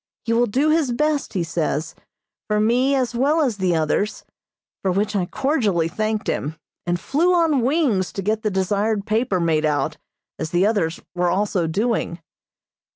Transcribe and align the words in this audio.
He 0.25 0.33
will 0.33 0.47
do 0.47 0.69
his 0.71 0.91
best, 0.91 1.33
he 1.33 1.43
says, 1.43 1.93
for 2.47 2.59
me 2.59 2.95
as 2.95 3.13
well 3.13 3.39
as 3.41 3.57
the 3.57 3.75
others, 3.75 4.23
for 4.81 4.91
which 4.91 5.15
I 5.15 5.27
cordially 5.27 5.87
thanked 5.87 6.25
him, 6.25 6.55
and 6.87 6.99
flew 6.99 7.35
on 7.35 7.61
wings 7.61 8.11
to 8.13 8.23
get 8.23 8.41
the 8.41 8.49
desired 8.49 9.05
paper 9.05 9.39
made 9.39 9.63
out, 9.63 9.97
as 10.39 10.49
the 10.49 10.65
others 10.65 10.99
were 11.13 11.29
also 11.29 11.67
doing. 11.67 12.17